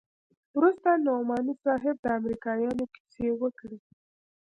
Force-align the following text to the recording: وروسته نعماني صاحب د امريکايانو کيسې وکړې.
وروسته 0.57 0.89
نعماني 1.05 1.53
صاحب 1.63 1.95
د 2.01 2.05
امريکايانو 2.19 2.83
کيسې 2.93 3.27
وکړې. 3.41 3.77